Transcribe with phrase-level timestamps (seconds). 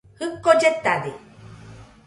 [0.19, 1.11] Jɨko lletade.